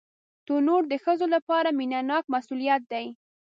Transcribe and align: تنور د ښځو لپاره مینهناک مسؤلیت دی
تنور 0.45 0.83
د 0.91 0.93
ښځو 1.03 1.25
لپاره 1.35 1.69
مینهناک 1.79 2.23
مسؤلیت 2.35 2.81
دی 2.91 3.05